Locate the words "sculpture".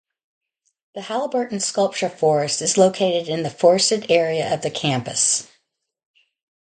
1.61-2.09